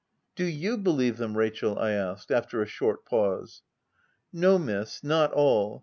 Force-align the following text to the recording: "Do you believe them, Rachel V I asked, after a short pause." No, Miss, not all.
"Do 0.35 0.45
you 0.45 0.79
believe 0.79 1.17
them, 1.17 1.37
Rachel 1.37 1.75
V 1.75 1.81
I 1.81 1.91
asked, 1.91 2.31
after 2.31 2.59
a 2.59 2.65
short 2.65 3.05
pause." 3.05 3.61
No, 4.33 4.57
Miss, 4.57 5.03
not 5.03 5.31
all. 5.31 5.79